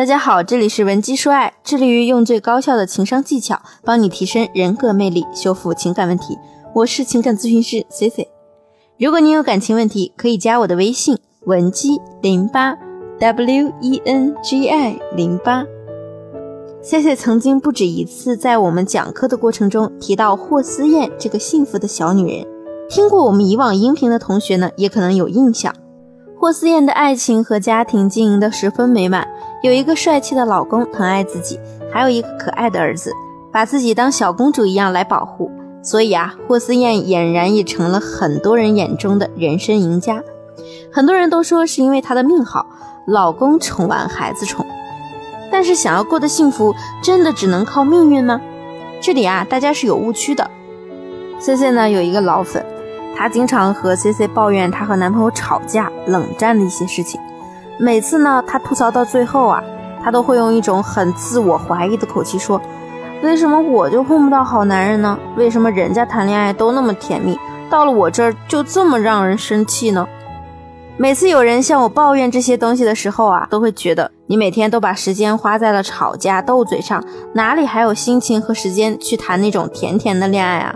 [0.00, 6.38] 大家好，这里是文姬说爱，致力于用最高效的情商技巧帮你提升人格魅力，修复情感问题。
[6.74, 8.26] 我是情感咨询师 C C。
[8.98, 12.74] 如果你有感情问题，可以加我的微信文姬零八
[13.18, 15.66] W E N G I 零八。
[16.80, 22.46] C C 曾经不止一次在我们讲课的过程中提到霍思燕这个幸福的小女人，
[22.88, 25.74] 听过我们以往音频的同学呢，也可能有印象。
[26.40, 29.28] 霍思燕的爱情和家庭经营的十分美满，
[29.62, 31.60] 有一个帅气的老公疼爱自己，
[31.92, 33.12] 还有一个可爱的儿子，
[33.52, 35.50] 把自己当小公主一样来保护。
[35.82, 40.24] 所以啊，霍思燕俨然也成了很多人眼中的人生赢家。
[40.90, 42.64] 很多人都说是因为她的命好，
[43.06, 44.64] 老公宠完孩子宠。
[45.52, 48.40] 但是想要过得幸福，真的只能靠命运吗？
[49.02, 50.50] 这里啊，大家是有误区的。
[51.38, 52.64] C C 呢有一个老粉。
[53.20, 57.20] 她经常和 C C 抱怨她和男朋友吵架、冷战的一些事情。
[57.78, 59.62] 每次呢，她吐槽到最后啊，
[60.02, 62.58] 她都会用一种很自我怀疑的口气说
[63.22, 65.18] ：“为什么我就碰不到好男人呢？
[65.36, 70.08] 为什么人家谈恋爱都那么甜蜜，到了我这儿就这么让人生气呢？”
[70.96, 80.74] 每次有人向我抱怨这些东西的时候啊，都会觉得你每天都把时间花在了吵架、斗嘴上，哪里还有心情和时间去谈那种甜甜的恋爱啊？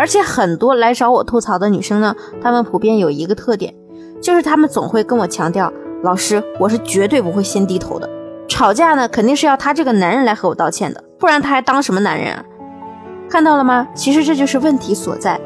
[0.00, 3.74] 而且很多来找我吐槽的女生呢，她们普遍有一个特点，
[4.22, 5.70] 就是她们总会跟我强调
[6.02, 8.08] ：“老师，我是绝对不会先低头的。
[8.48, 12.42] 吵架呢，肯定是要他这个男人来和我道歉的，不然他还当什么男人啊？”
[13.28, 13.86] 看到了吗？
[13.94, 15.38] 其实这就是问题所在。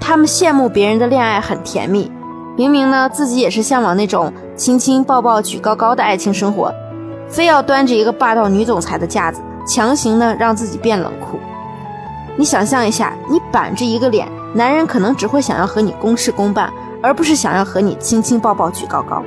[0.00, 2.10] 他们羡慕别人的恋爱很甜蜜，
[2.56, 6.74] 明明呢自己也是向往那种亲亲抱抱举高高的爱情生活，
[7.28, 11.38] 非要端着一个霸道女总裁的架子，强行呢让自己变冷酷。
[12.36, 19.22] 你想象一下，你板着一个脸，男人可能只会想要和你公事公办，而不是想要和你亲亲抱抱举高高。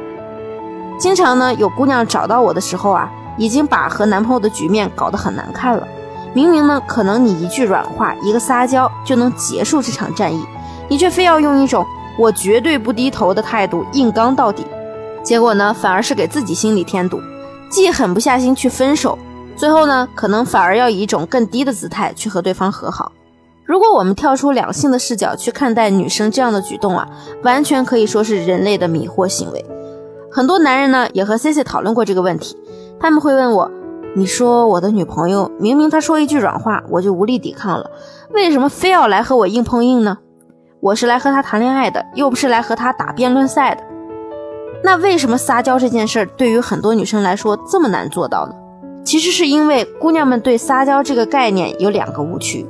[1.00, 5.88] 经常呢，有姑娘找到我的时候啊，已经把和男朋友的局面搞得很难看了。
[6.34, 10.46] 明明呢，可能你一句软话，一个撒娇就能结束这场战役，
[10.90, 11.86] 你却非要用一种
[12.20, 14.66] 我绝对不低头的态度硬刚到底，
[15.24, 17.22] 结果呢，反而是给自己心里添堵，
[17.70, 19.18] 既狠不下心去分手。
[19.58, 23.12] 最后呢，可能反而要以一种更低的姿态去和对方和好。
[23.66, 27.10] 如果我们跳出两性的视角去看待女生这样的举动啊，
[27.44, 29.66] 完全可以说是人类的迷惑行为。
[30.32, 32.56] 很多男人呢也和 C C 讨论过这个问题，
[33.00, 33.72] 他们会问我
[34.16, 37.90] ：“你说我的女朋友明明她说一句软话我就无力抵抗了，
[38.32, 40.20] 为什么非要来和我硬碰硬呢？
[40.82, 43.84] 我是来和她谈恋爱的，又不是来和她打辩论赛的。
[44.84, 48.54] 那为什么撒娇这件事儿对于很多女生来说这么难做到呢？”
[49.08, 52.66] 其实是因为姑娘们对撒娇这个概念有两个误区。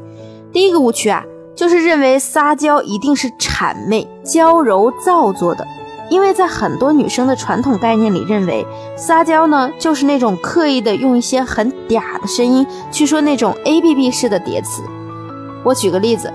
[0.53, 1.23] 第一个误区啊，
[1.55, 5.65] 就是认为撒娇一定是谄媚、娇柔造作的。
[6.11, 8.63] 因为在很多女生的传统概念里，认为
[8.95, 14.83] 撒娇呢，就是那种刻意的用一些很嗲的声音去说那种 A B B 式的叠词。
[15.63, 16.31] 我举个例子，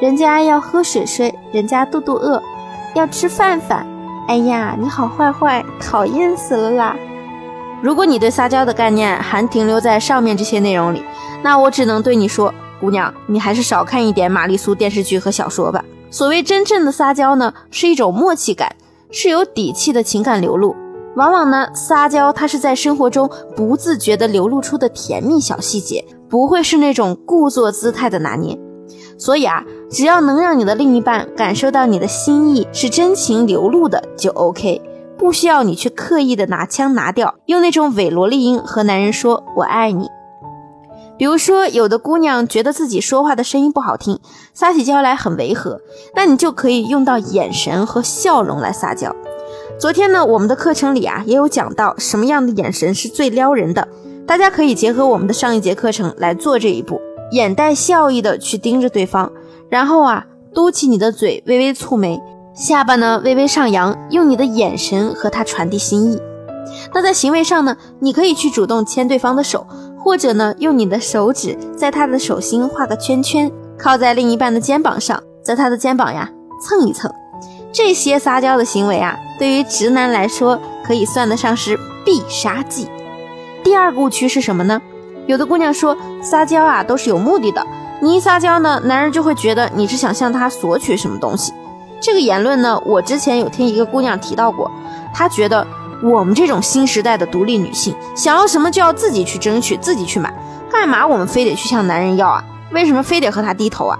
[0.00, 2.42] 人家要喝水水，人家肚肚饿，
[2.94, 3.86] 要吃饭饭。
[4.28, 6.96] 哎呀，你好坏坏，讨厌死了啦！
[7.82, 11.02] 如果你对撒娇的概念还停留在上面这些内容里，
[11.42, 15.84] 那我只能对你说，姑娘，你还是少看一点玛丽苏电视剧和小说吧。
[16.08, 18.76] 所谓真正的撒娇呢，是一种默契感，
[19.10, 20.76] 是有底气的情感流露。
[21.16, 28.56] 往往呢，撒娇它是在生活中不自觉地流露出的甜蜜小细节，不会是那种故作姿态的拿捏。
[29.18, 34.80] 所以啊，只要能让你的另一半感受到你的心意是真情流露的，就 OK。
[35.22, 40.08] 不需要你去刻意的拿腔拿调，用那种伪萝莉音和男人说“我爱你”。
[41.16, 44.18] 比如说，有的姑娘觉得自己说话的声音不好听，
[44.52, 45.80] 撒起娇来很违和，
[46.16, 49.14] 那你就可以用到眼神和笑容来撒娇。
[49.78, 53.86] 昨天呢，我们的课程里啊也有讲到什么样的眼神是最撩人的，
[54.26, 57.00] 大家可以结合我们的上一节课程来做这一步，
[57.30, 59.30] 眼带笑意的去盯着对方，
[59.68, 62.20] 然后啊嘟起你的嘴，微微蹙眉。
[62.54, 66.20] 下巴呢微微上扬，用你的眼神和他传递心意。
[66.92, 69.66] 那在行为上呢，你可以去主动牵对方的手，
[69.98, 77.10] 或者呢用你的手指在他的手心画个圈圈，靠在另一半的肩膀上，在他的肩膀呀蹭一蹭。
[77.72, 82.86] 这些撒娇的行为啊，对于直男来说可以算得上是必杀技。
[83.64, 84.80] 第二个误区是什么呢？
[85.26, 87.66] 有的姑娘说撒娇啊都是有目的的，
[88.02, 91.52] 你一撒娇呢，男人就会觉得你是想向他索取什么东西。
[92.02, 94.68] 这个言论呢，我之前有听一个姑娘提到过，
[95.14, 95.64] 她觉得
[96.02, 100.34] 我们这种新时代的独立女性，想要什么就要自己去争取，自己去买，
[100.70, 102.44] 干嘛我们非得去向男人要啊？
[102.72, 103.96] 为什么非得和他低头啊？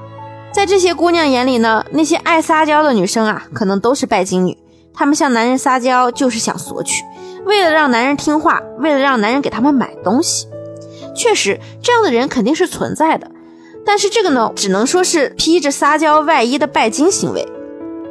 [0.51, 4.59] 在这些姑娘眼里呢，那些爱撒娇的女生啊，可能都是拜金女，
[4.93, 7.05] 她们向男人撒娇就是想索取，
[7.47, 10.49] 为了让男人听话，为了让男人给他们买东西。
[11.15, 13.31] 确实，这样的人肯定是存在的，
[13.87, 17.47] 但是这个呢，只能说是披着撒娇外衣的拜金行为，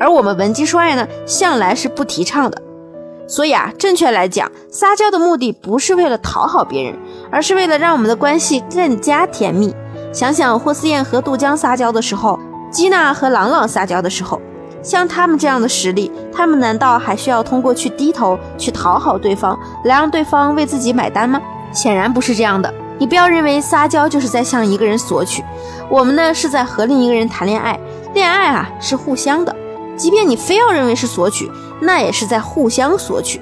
[0.02, 2.60] 而我们文姬说爱呢，向来是不提倡的。
[3.28, 6.98] 所以啊，正确来讲，撒娇的目的不是为了讨好别人，
[7.32, 9.74] 而是为了让我们的关系更加甜蜜。
[10.12, 12.40] 想想霍思燕和杜江撒娇的时候，
[12.72, 14.42] 基娜和朗朗撒娇的时候，
[14.82, 21.40] 像他们这样的实力，他们难道还需要通过去低头去讨好对方，来让对方为自己买单吗？
[21.72, 22.74] 显然不是这样的。
[22.98, 25.44] 你不要认为撒娇就是在向一个人索取，
[25.90, 27.80] 我们呢是在和另一个人谈恋爱，
[28.14, 29.56] 恋爱啊是互相的。
[30.02, 33.40] 即便你非要认为是索取，那也是在互相索取。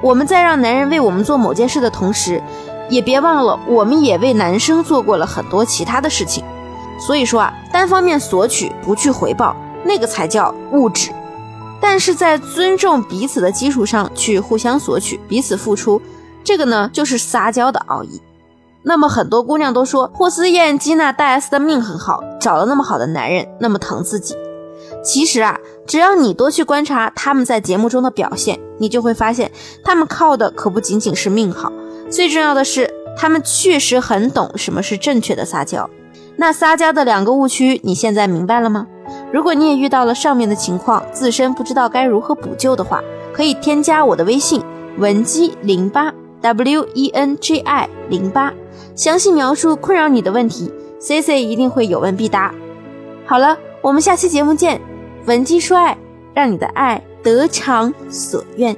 [0.00, 2.42] 我们在让男人为我们做某件事的同时，
[2.88, 6.42] 也别忘了我们也为男生做过了很多其他的事情。
[6.98, 11.10] 所以说啊，单方面索取不去回报，那个才叫物质。
[11.78, 16.00] 但是在尊重彼此的基础上去互相索取，彼此付出，
[16.42, 18.22] 这个呢就是撒娇的奥义。
[18.82, 24.34] 那么很多姑娘都说霍思燕、吉娜、大 S 的命很好，找了那么好的男人，那么疼自己。
[25.02, 29.50] 其实啊，只要你多去观察他们在节目中的表现，你就会发现，
[29.84, 31.72] 他们靠的可不仅仅是命好，
[32.10, 35.88] 最重要的是，他们确实很懂什么是正确的撒娇。
[36.36, 38.86] 那撒娇的两个误区，你现在明白了吗？
[39.32, 43.02] 如果你也遇到了上面的情况，自身不知道该如何补救的话，
[43.32, 44.62] 可以添加我的微信
[44.98, 48.52] 文姬零八 w e n j i 零八。
[48.94, 52.54] 详细描述困扰你的问题，C C 一定会有问必答。
[53.26, 54.80] 好了，我们下期节目见，
[55.28, 55.94] 闻鸡说爱，
[56.32, 58.74] 让你的爱得偿所愿。